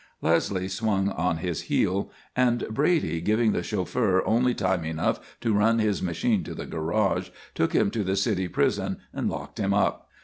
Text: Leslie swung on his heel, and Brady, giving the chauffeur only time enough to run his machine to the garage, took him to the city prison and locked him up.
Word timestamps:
Leslie 0.19 0.67
swung 0.67 1.09
on 1.09 1.37
his 1.37 1.61
heel, 1.69 2.09
and 2.35 2.65
Brady, 2.71 3.21
giving 3.21 3.51
the 3.51 3.61
chauffeur 3.61 4.25
only 4.25 4.55
time 4.55 4.83
enough 4.83 5.37
to 5.41 5.53
run 5.53 5.77
his 5.77 6.01
machine 6.01 6.43
to 6.43 6.55
the 6.55 6.65
garage, 6.65 7.29
took 7.53 7.73
him 7.73 7.91
to 7.91 8.03
the 8.03 8.15
city 8.15 8.47
prison 8.47 8.97
and 9.13 9.29
locked 9.29 9.59
him 9.59 9.75
up. 9.75 10.09